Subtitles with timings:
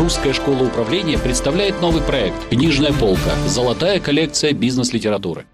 [0.00, 3.34] Русская школа управления представляет новый проект «Книжная полка.
[3.46, 5.44] Золотая коллекция бизнес-литературы».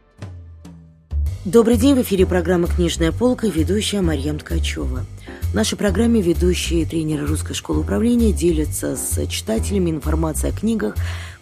[1.44, 5.04] Добрый день, в эфире программа «Книжная полка» ведущая Марьям Ткачева.
[5.42, 10.94] В нашей программе ведущие тренеры Русской школы управления делятся с читателями информацией о книгах,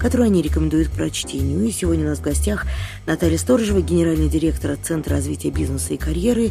[0.05, 1.65] которую они рекомендуют к прочтению.
[1.65, 2.67] И сегодня у нас в гостях
[3.07, 6.51] Наталья Сторожева, генеральный директор Центра развития бизнеса и карьеры,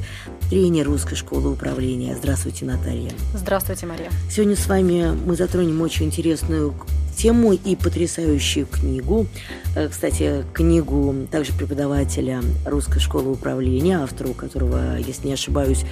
[0.49, 2.15] тренер Русской школы управления.
[2.15, 3.11] Здравствуйте, Наталья.
[3.35, 4.09] Здравствуйте, Мария.
[4.27, 6.73] Сегодня с вами мы затронем очень интересную
[7.15, 9.27] тему и потрясающую книгу.
[9.75, 15.85] Э, кстати, книгу также преподавателя Русской школы управления, автору которого, если не ошибаюсь,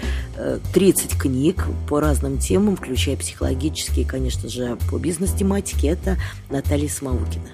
[0.73, 6.17] 30 э, книг по разным темам, включая психологические, конечно же, по бизнес-тематике, это
[6.49, 7.47] Наталья Смаукина.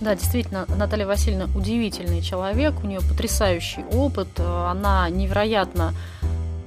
[0.00, 5.94] Да, действительно, Наталья Васильевна удивительный человек, у нее потрясающий опыт, э, она невероятно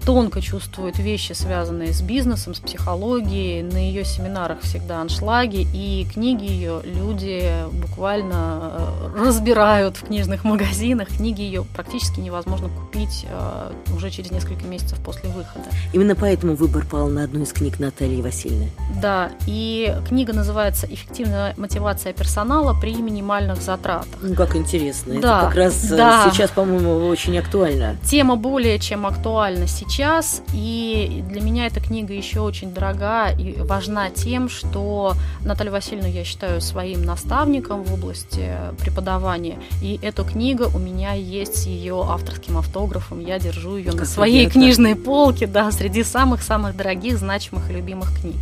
[0.07, 3.61] тонко чувствует вещи, связанные с бизнесом, с психологией.
[3.61, 11.09] На ее семинарах всегда аншлаги, и книги ее люди буквально э, разбирают в книжных магазинах.
[11.09, 15.66] Книги ее практически невозможно купить э, уже через несколько месяцев после выхода.
[15.91, 18.72] Именно поэтому выбор пал на одну из книг Натальи Васильевны.
[19.02, 24.08] Да, и книга называется «Эффективная мотивация персонала при минимальных затратах».
[24.22, 25.19] Ну, как интересно.
[25.19, 26.31] Да, Это как раз э, да.
[26.31, 27.97] сейчас, по-моему, очень актуально.
[28.05, 33.59] Тема более чем актуальна сейчас сейчас, и для меня эта книга еще очень дорога и
[33.62, 40.70] важна тем, что Наталью Васильевну я считаю своим наставником в области преподавания, и эта книга
[40.72, 44.53] у меня есть с ее авторским автографом, я держу ее на своей это?
[44.53, 48.38] книжной полке, да, среди самых-самых дорогих, значимых и любимых книг.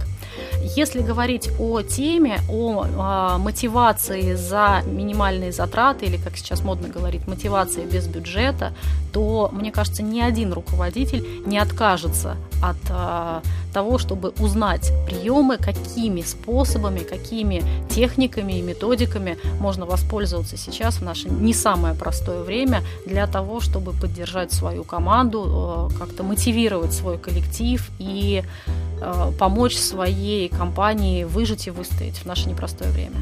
[0.76, 7.28] Если говорить о теме, о, а, мотивации за минимальные затраты, или, как сейчас модно говорить,
[7.28, 8.74] мотивации без бюджета,
[9.14, 13.42] то, мне кажется, ни один руководитель не откажется от а,
[13.76, 21.30] того, чтобы узнать приемы, какими способами, какими техниками и методиками можно воспользоваться сейчас в наше
[21.30, 27.86] не самое простое время для того, чтобы поддержать свою команду, э, как-то мотивировать свой коллектив
[28.00, 28.70] и э,
[29.38, 33.18] помочь своей компании выжить и выстоять в наше непростое время.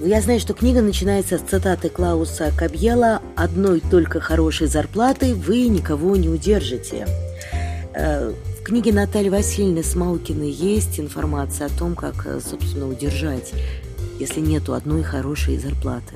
[0.00, 6.14] Я знаю, что книга начинается с цитаты Клауса Кабьела «Одной только хорошей зарплатой вы никого
[6.14, 7.04] не удержите».
[7.94, 13.52] Э, в книге Натальи Васильевны Смаукиной есть информация о том, как, э, собственно, удержать,
[14.20, 16.14] если нету одной хорошей зарплаты.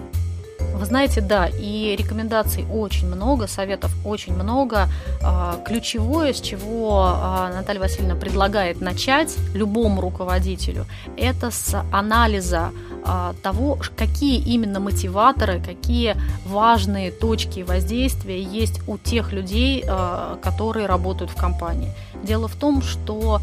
[0.72, 4.88] Вы знаете, да, и рекомендаций очень много, советов очень много.
[5.22, 12.72] А, ключевое, с чего а, Наталья Васильевна предлагает начать любому руководителю, это с анализа
[13.42, 19.84] того, какие именно мотиваторы, какие важные точки воздействия есть у тех людей,
[20.42, 21.92] которые работают в компании.
[22.22, 23.40] Дело в том, что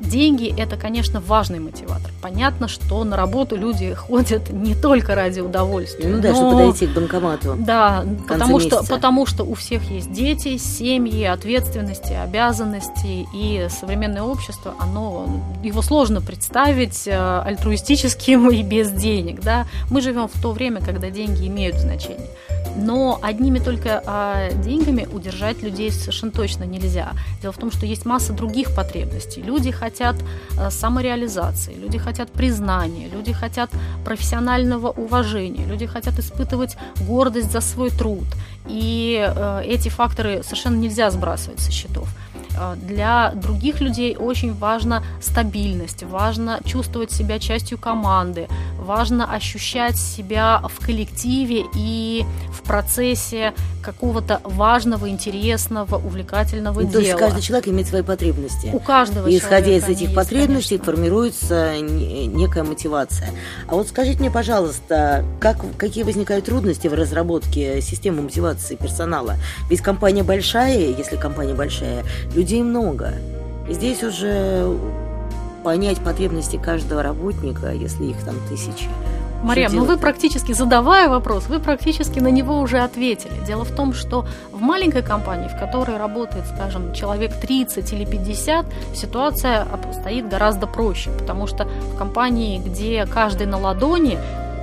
[0.00, 2.10] деньги– это, конечно, важный мотиватор.
[2.20, 6.08] Понятно, что на работу люди ходят не только ради удовольствия.
[6.08, 6.34] Ну да, но...
[6.34, 7.56] чтобы подойти к банкомату.
[7.58, 14.74] Да, потому что, потому что у всех есть дети, семьи, ответственности, обязанности, и современное общество,
[14.78, 19.40] оно, его сложно представить альтруистическим и без денег.
[19.40, 19.66] Да?
[19.90, 22.28] Мы живем в то время, когда деньги имеют значение.
[22.76, 27.12] Но одними только а, деньгами удержать людей совершенно точно нельзя.
[27.42, 29.42] Дело в том, что есть масса других потребностей.
[29.42, 30.16] Люди хотят
[30.58, 33.70] а, самореализации, люди хотят признания, люди хотят
[34.04, 36.76] профессионального уважения, люди хотят испытывать
[37.06, 38.24] гордость за свой труд.
[38.66, 42.08] И а, эти факторы совершенно нельзя сбрасывать со счетов.
[42.58, 48.48] А, для других людей очень важна стабильность, важно чувствовать себя частью команды,
[48.78, 53.52] важно ощущать себя в коллективе и в процессе
[53.82, 56.92] какого-то важного, интересного, увлекательного ну, дела.
[56.92, 58.70] То есть каждый человек имеет свои потребности.
[58.72, 60.94] У каждого И исходя из этих потребностей конечно.
[60.94, 63.30] формируется некая мотивация.
[63.66, 69.36] А вот скажите мне, пожалуйста, как, какие возникают трудности в разработке системы мотивации персонала?
[69.68, 72.04] Ведь компания большая, если компания большая,
[72.42, 73.12] людей много.
[73.68, 74.76] И здесь уже
[75.62, 78.88] понять потребности каждого работника, если их там тысячи.
[79.44, 83.32] Мария, ну вы практически, задавая вопрос, вы практически на него уже ответили.
[83.46, 88.66] Дело в том, что в маленькой компании, в которой работает, скажем, человек 30 или 50,
[88.94, 89.66] ситуация
[90.00, 94.18] стоит гораздо проще, потому что в компании, где каждый на ладони,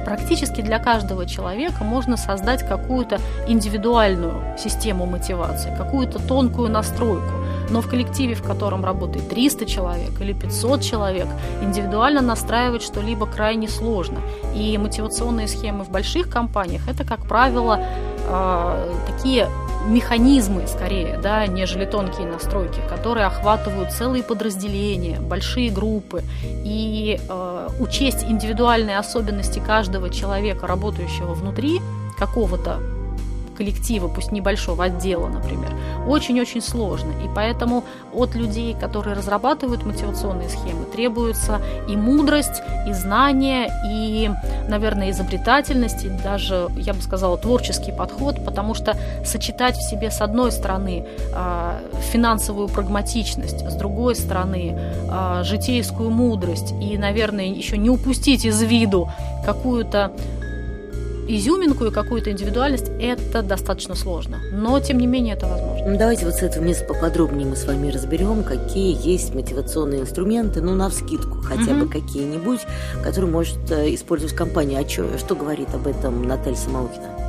[0.05, 7.38] практически для каждого человека можно создать какую-то индивидуальную систему мотивации, какую-то тонкую настройку.
[7.69, 11.27] Но в коллективе, в котором работает 300 человек или 500 человек,
[11.61, 14.19] индивидуально настраивать что-либо крайне сложно.
[14.55, 17.79] И мотивационные схемы в больших компаниях– это, как правило,
[18.27, 19.47] а, такие
[19.87, 28.23] механизмы, скорее, да, нежели тонкие настройки, которые охватывают целые подразделения, большие группы, и э, учесть
[28.23, 31.79] индивидуальные особенности каждого человека, работающего внутри
[32.17, 32.79] какого-то
[33.59, 35.75] коллектива, пусть небольшого отдела, например,
[36.07, 37.11] очень-очень сложно.
[37.25, 37.83] И поэтому
[38.13, 44.31] от людей, которые разрабатывают мотивационные схемы, требуется и мудрость, и знание, и,
[44.69, 50.21] наверное, изобретательность, и даже, я бы сказала, творческий подход, потому что сочетать в себе с
[50.21, 51.81] одной стороны а,
[52.13, 54.79] финансовую прагматичность, с другой стороны
[55.09, 59.09] а, житейскую мудрость и, наверное, еще не упустить из виду
[59.45, 60.13] какую-то
[61.29, 64.39] изюминку и какую-то индивидуальность, это достаточно сложно.
[64.51, 65.87] Но, тем не менее, это возможно.
[65.87, 70.61] Ну, давайте вот с этого места поподробнее мы с вами разберем, какие есть мотивационные инструменты,
[70.61, 71.79] ну, на вскидку хотя mm-hmm.
[71.79, 72.61] бы какие-нибудь,
[73.03, 74.79] которые может э, использовать компания.
[74.79, 77.19] А что, что говорит об этом Наталья Самоукина?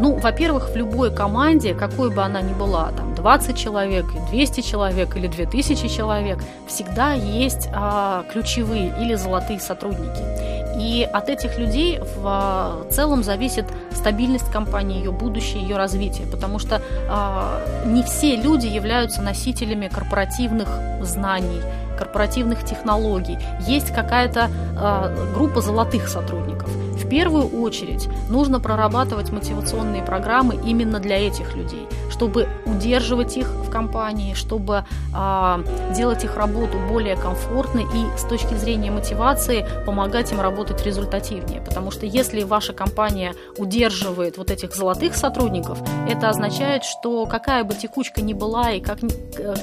[0.00, 5.16] Ну, во-первых, в любой команде, какой бы она ни была, там 20 человек, 200 человек
[5.16, 10.51] или 2000 человек, всегда есть а, ключевые или золотые сотрудники.
[10.78, 16.58] И от этих людей в а, целом зависит стабильность компании, ее будущее, ее развитие, потому
[16.58, 20.68] что э, не все люди являются носителями корпоративных
[21.02, 21.60] знаний,
[21.96, 23.38] корпоративных технологий.
[23.60, 26.68] Есть какая-то э, группа золотых сотрудников.
[27.12, 34.32] Первую очередь нужно прорабатывать мотивационные программы именно для этих людей, чтобы удерживать их в компании,
[34.32, 35.64] чтобы э,
[35.94, 41.60] делать их работу более комфортной и с точки зрения мотивации помогать им работать результативнее.
[41.60, 47.74] Потому что если ваша компания удерживает вот этих золотых сотрудников, это означает, что какая бы
[47.74, 49.00] текучка ни была и как,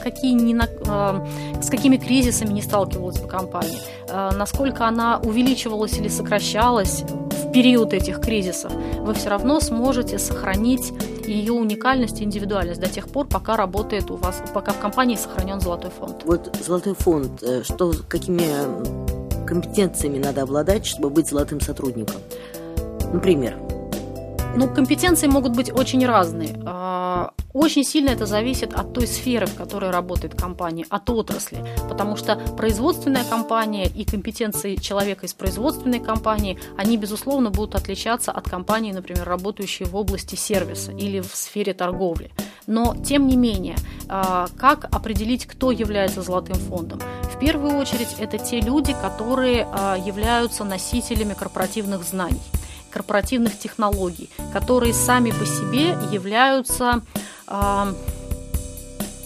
[0.03, 5.97] какие ни на, э, с какими кризисами не сталкивалась бы компания, э, насколько она увеличивалась
[5.97, 7.03] или сокращалась
[7.49, 10.93] в период этих кризисов, вы все равно сможете сохранить
[11.25, 15.59] ее уникальность и индивидуальность до тех пор, пока работает у вас, пока в компании сохранен
[15.59, 16.21] золотой фонд.
[16.25, 18.45] Вот золотой фонд, э, что, какими
[19.47, 22.17] компетенциями надо обладать, чтобы быть золотым сотрудником?
[23.11, 23.55] Например,
[24.55, 26.49] ну, компетенции могут быть очень разные.
[27.53, 31.65] Очень сильно это зависит от той сферы, в которой работает компания, от отрасли.
[31.89, 38.47] Потому что производственная компания и компетенции человека из производственной компании, они, безусловно, будут отличаться от
[38.47, 42.31] компании, например, работающей в области сервиса или в сфере торговли.
[42.67, 43.77] Но, тем не менее,
[44.07, 47.01] а, как определить, кто является золотым фондом?
[47.23, 52.41] В первую очередь, это те люди, которые а, являются носителями корпоративных знаний
[52.89, 57.01] корпоративных технологий, которые сами по себе являются
[57.47, 57.93] а,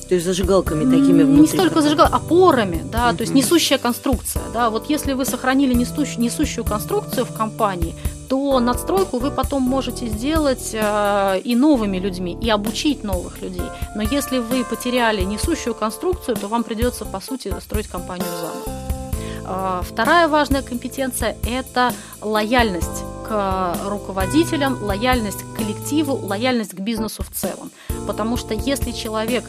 [0.08, 1.42] то есть зажигалками такими внутри.
[1.42, 3.18] Не столько зажигалками, опорами, да, uh-huh.
[3.18, 4.70] то есть несущая конструкция, да.
[4.70, 7.96] Вот если вы сохранили несущую, несущую конструкцию в компании,
[8.30, 13.66] то надстройку вы потом можете сделать э, и новыми людьми, и обучить новых людей.
[13.96, 18.84] Но если вы потеряли несущую конструкцию, то вам придется, по сути, строить компанию заново.
[19.46, 23.04] Э, вторая важная компетенция– это лояльность
[23.86, 27.72] руководителям, лояльность к коллективу, лояльность к бизнесу в целом.
[28.08, 29.44] Потому что если человек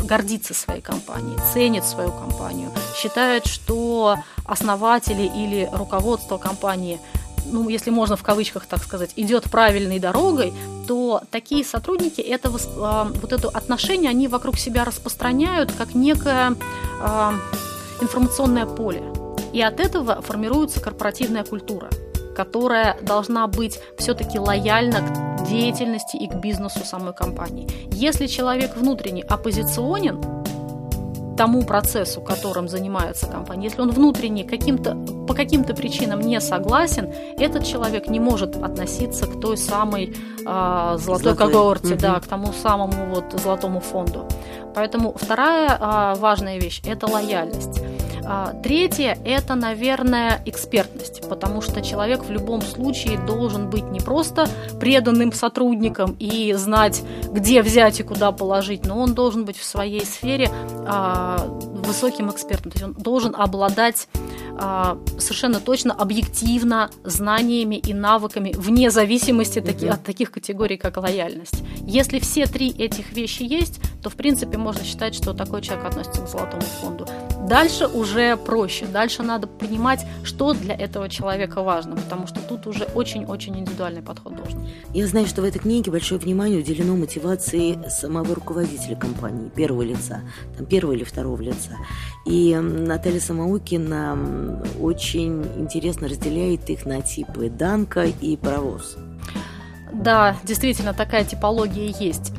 [0.00, 6.98] гордится своей компанией, ценит свою компанию, считает, что основатели или руководство компании
[7.44, 10.54] ну, если можно в кавычках так сказать, идет правильной дорогой,
[10.86, 16.54] то такие сотрудники это, а, вот это отношение, они вокруг себя распространяют как некое
[17.00, 17.32] э,
[18.00, 19.02] информационное поле.
[19.52, 21.90] И от этого формируется корпоративная культура
[22.34, 27.68] которая должна быть все-таки лояльна к деятельности и к бизнесу самой компании.
[27.92, 30.20] Если человек внутренне оппозиционен
[31.36, 34.94] тому процессу, которым занимается компания, если он внутренне каким-то,
[35.26, 40.98] по каким-то причинам не согласен, этот человек не может относиться к той самой э, золотой,
[40.98, 42.00] золотой когорте, угу.
[42.00, 44.28] да, к тому самому вот золотому фонду.
[44.74, 47.82] Поэтому вторая э, важная вещь– это лояльность.
[48.34, 54.48] А, третье– это, наверное, экспертность, потому что человек в любом случае должен быть не просто
[54.80, 60.06] преданным сотрудником и знать, где взять и куда положить, но он должен быть в своей
[60.06, 60.48] сфере
[60.86, 64.08] а, высоким экспертом, то есть он должен обладать
[64.58, 71.62] а, совершенно точно объективно знаниями и навыками вне зависимости таки, от таких категорий, как лояльность.
[71.82, 76.22] Если все три этих вещи есть, то в принципе можно считать, что такой человек относится
[76.22, 77.06] к золотому фонду.
[77.48, 78.86] Дальше уже проще.
[78.86, 84.36] Дальше надо понимать, что для этого человека важно, потому что тут уже очень-очень индивидуальный подход
[84.36, 84.66] должен.
[84.94, 90.20] Я знаю, что в этой книге большое внимание уделено мотивации самого руководителя компании, первого лица,
[90.56, 91.76] там первого или второго лица.
[92.26, 98.96] И Наталья Самоукина очень интересно разделяет их на типы Данка и Паровоз.
[99.92, 102.32] Да, действительно, такая типология есть.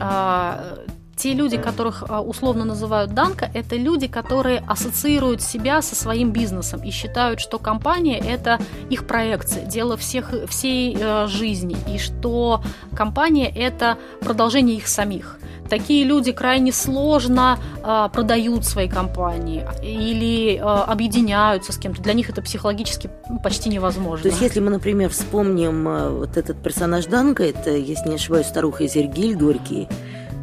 [1.16, 6.82] Те люди, которых а, условно называют Данка, это люди, которые ассоциируют себя со своим бизнесом
[6.82, 12.64] и считают, что компания– это их проекция, дело всех, всей э, жизни, и что
[12.96, 15.38] компания– это продолжение их самих.
[15.70, 22.02] Такие люди крайне сложно э, продают свои компании или э, объединяются с кем-то.
[22.02, 24.24] Для них это психологически ну, почти невозможно.
[24.24, 28.86] То есть, если мы, например, вспомним вот этот персонаж Данка, это, если не ошибаюсь, старуха
[28.86, 29.88] Изергиль Горький,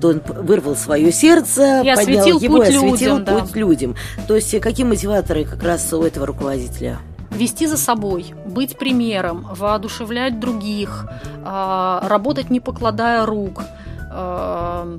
[0.01, 3.61] то он вырвал свое сердце, и поднял его путь и осветил людям, путь да.
[3.61, 3.97] людям.
[4.27, 6.99] То есть какие мотиваторы как раз у этого руководителя?
[7.31, 11.09] Вести за собой, быть примером, воодушевлять других,
[11.45, 13.63] а, работать не покладая рук,
[14.11, 14.99] а,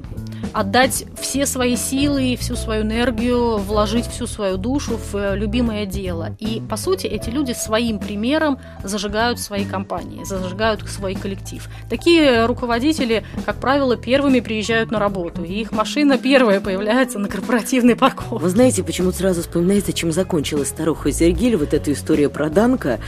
[0.54, 6.36] отдать все свои силы, всю свою энергию, вложить всю свою душу в э, любимое дело.
[6.40, 11.68] И, по сути, эти люди своим примером зажигают свои компании, зажигают свой коллектив.
[11.90, 17.96] Такие руководители, как правило, первыми приезжают на работу, и их машина первая появляется на корпоративной
[17.96, 18.36] парковке.
[18.36, 23.00] Вы знаете, почему сразу вспоминается, чем закончилась старуха Зергиль, вот эта история про Данка,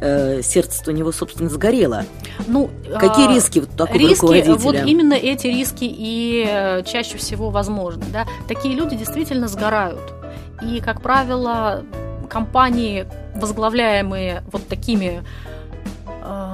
[0.00, 2.04] э, сердце у него, собственно, сгорело.
[2.46, 4.56] Ну, Какие а, риски вот такого риски, руководителя?
[4.56, 8.04] Вот именно эти риски и э, чаще всего возможны.
[8.12, 8.26] Да?
[8.46, 10.00] Такие люди действительно сгорают.
[10.62, 11.84] И, как правило,
[12.28, 15.24] компании, возглавляемые вот такими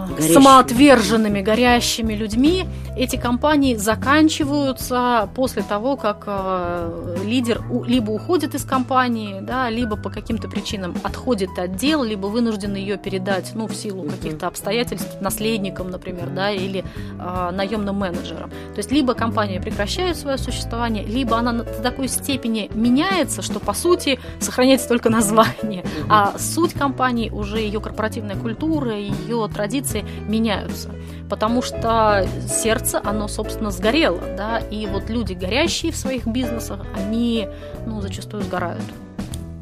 [0.08, 0.32] Горящими.
[0.34, 9.40] самоотверженными, горящими людьми, эти компании заканчиваются после того, как э, лидер либо уходит из компании,
[9.40, 14.04] да, либо по каким-то причинам отходит от дел, либо вынужден ее передать, ну, в силу
[14.04, 16.84] каких-то обстоятельств наследникам, например, да, или
[17.18, 18.50] э, наемным менеджерам.
[18.50, 23.60] То есть либо компания прекращает свое существование, либо она на- до такой степени меняется, что
[23.60, 30.90] по сути сохраняется только название, а суть компании, уже ее корпоративная культура, ее традиции меняются.
[31.28, 37.48] Потому что сердце, оно, собственно, сгорело, да, и вот люди, горящие в своих бизнесах, они,
[37.86, 38.82] ну, зачастую сгорают.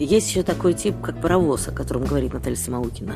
[0.05, 3.15] Есть еще такой тип, как паровоз, о котором говорит Наталья Самоукина.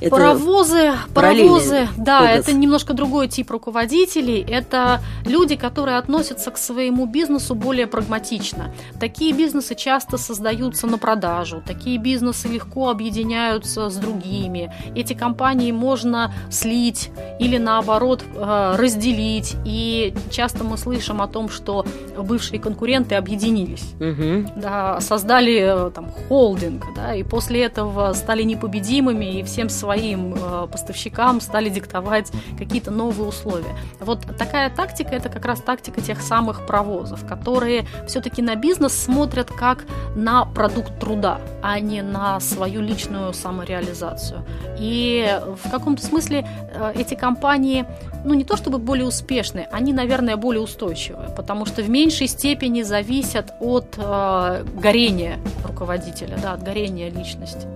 [0.00, 2.38] Это Паровозы, паровозы, да, образ.
[2.38, 4.40] это немножко другой тип руководителей.
[4.48, 8.72] Это люди, которые относятся к своему бизнесу более прагматично.
[8.98, 14.72] Такие бизнесы часто создаются на продажу, такие бизнесы легко объединяются с другими.
[14.94, 19.56] Эти компании можно слить или наоборот э, разделить.
[19.66, 21.84] И часто мы слышим о том, что
[22.22, 24.50] бывшие конкуренты объединились Мгм.
[24.56, 30.66] да, создали э, там холдинг, да, и после этого стали непобедимыми и всем своим э,
[30.70, 33.74] поставщикам стали диктовать какие-то новые условия.
[34.00, 39.50] Вот такая тактика это как раз тактика тех самых провозов, которые все-таки на бизнес смотрят
[39.50, 39.84] как
[40.14, 44.44] на продукт труда, а не на свою личную самореализацию.
[44.78, 47.86] И в каком-то смысле э, эти компании
[48.24, 52.82] ну, не то чтобы более успешные, они, наверное, более устойчивые, потому что в меньшей степени
[52.82, 57.66] зависят от э, горения руководителя, да, от горения личности.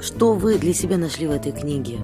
[0.00, 2.00] Что вы для себя нашли в этой книге?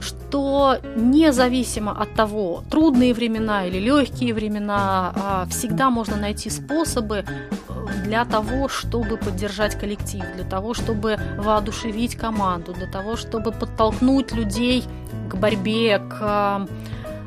[0.00, 8.02] Что независимо от того, трудные времена или легкие времена, а, всегда можно найти способы э,
[8.04, 14.84] для того, чтобы поддержать коллектив, для того, чтобы воодушевить команду, для того, чтобы подтолкнуть людей
[15.28, 16.66] к борьбе, к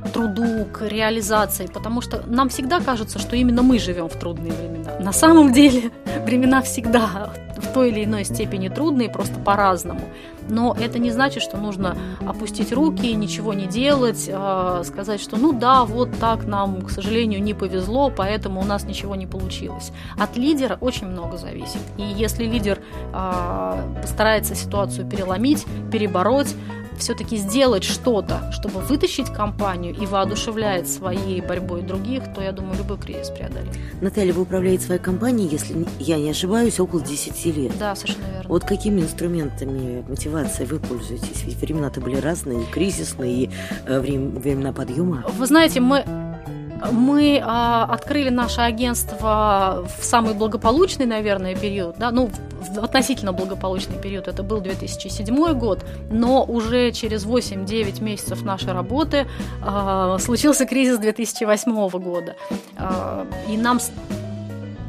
[0.09, 4.99] труду, к реализации, потому что нам всегда кажется, что именно мы живем в трудные времена.
[4.99, 5.91] На самом деле
[6.25, 10.01] времена всегда в той или иной степени трудные, просто по-разному.
[10.47, 15.53] Но это не значит, что нужно опустить руки, ничего не делать, э, сказать, что ну
[15.53, 19.91] да, вот так нам, к сожалению, не повезло, поэтому у нас ничего не получилось.
[20.17, 21.81] От лидера очень много зависит.
[21.97, 22.79] И если лидер
[23.13, 26.55] э, постарается ситуацию переломить, перебороть,
[26.99, 32.97] все-таки сделать что-то, чтобы вытащить компанию и воодушевляет своей борьбой других, то, я думаю, любой
[32.97, 33.75] кризис преодолеет.
[34.01, 37.71] Наталья, вы управляете своей компанией, если я не ошибаюсь, около 10 лет.
[37.79, 38.49] Да, совершенно верно.
[38.49, 41.43] Вот какими инструментами мотивации вы пользуетесь?
[41.45, 43.49] Ведь времена-то были разные, и кризисные, и
[43.85, 45.23] э, врем- времена подъема.
[45.37, 46.03] Вы знаете, мы
[46.91, 53.97] мы а, открыли наше агентство в самый благополучный, наверное, период, да, ну, в относительно благополучный
[53.97, 59.27] период, это был 2007 год, но уже через 8-9 месяцев нашей работы
[59.61, 62.35] а, случился кризис 2008 года.
[62.77, 63.79] А, и нам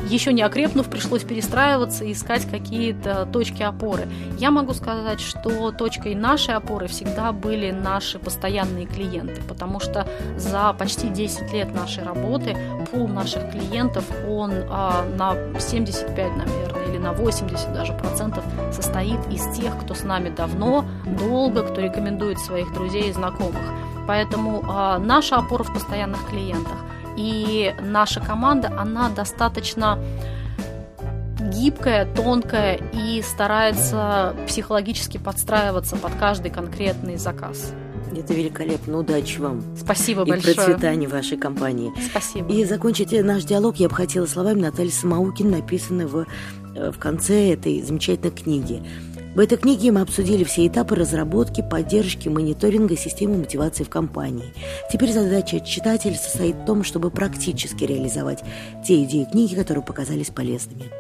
[0.09, 4.09] еще не окрепнув, пришлось перестраиваться и искать какие-то точки опоры.
[4.39, 10.75] Я могу сказать, что точкой нашей опоры всегда были наши постоянные клиенты, потому что за
[10.79, 12.57] почти 10 лет нашей работы
[12.91, 19.47] пул наших клиентов, он а, на 75, наверное, или на 80 даже процентов состоит из
[19.57, 23.63] тех, кто с нами давно, долго, кто рекомендует своих друзей и знакомых.
[24.07, 26.79] Поэтому э, наша опора в постоянных клиентах
[27.21, 29.99] и наша команда, она достаточно
[31.53, 37.73] гибкая, тонкая и старается психологически подстраиваться под каждый конкретный заказ.
[38.17, 38.99] Это великолепно.
[38.99, 39.63] Удачи вам.
[39.77, 40.53] Спасибо и большое.
[40.53, 41.93] И процветания вашей компании.
[42.11, 42.53] Спасибо.
[42.53, 46.27] И закончить наш диалог я бы хотела словами Натальи Самаукин, написанной в,
[46.75, 48.83] э, в конце этой замечательной книги.
[49.35, 54.53] В этой книге мы обсудили все этапы разработки, поддержки, мониторинга системы мотивации в компании.
[54.93, 58.43] Теперь задача читателя состоит в том, чтобы практически реализовать
[58.85, 60.91] те идеи книги, которые показались полезными.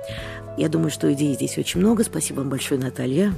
[0.56, 2.04] Я думаю, что идей здесь очень много.
[2.04, 3.34] Спасибо вам большое, Наталья.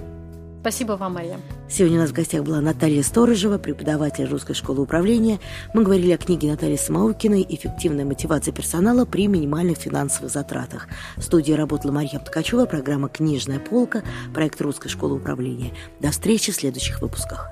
[0.61, 1.39] Спасибо вам, Мария.
[1.75, 5.41] Сегодня у нас в гостях была Наталья Сторожева, преподаватель Русской школы управления.
[5.73, 10.87] Мы говорили о книге Натальи Самаукиной «Эффективная мотивация персонала при минимальных финансовых затратах».
[11.17, 14.03] В студии работала Марья Ткачева, программа «Книжная полка»,
[14.35, 15.73] проект Русской школы управления.
[15.99, 17.49] До встречи в следующих выпусках.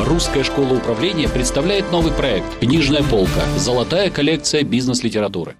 [0.00, 3.42] Русская школа управления представляет новый проект «Книжная полка.
[3.58, 5.54] Золотая коллекция бизнес-литературы».